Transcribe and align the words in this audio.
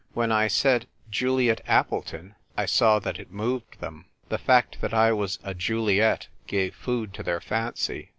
When 0.13 0.31
I 0.31 0.47
said 0.47 0.87
"Juliet 1.11 1.61
Appleton" 1.67 2.33
I 2.57 2.65
saw 2.65 2.97
that 2.97 3.19
it 3.19 3.29
moved 3.31 3.79
them. 3.81 4.05
The 4.29 4.39
fact 4.39 4.81
that 4.81 4.95
I 4.95 5.11
was 5.11 5.37
a 5.43 5.53
Juliet 5.53 6.25
gave 6.47 6.73
food 6.73 7.13
to 7.13 7.21
their 7.21 7.39
fancy. 7.39 8.09